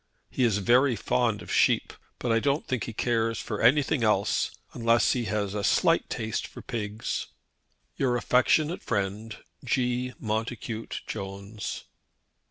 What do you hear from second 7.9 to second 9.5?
"Your affectionate friend,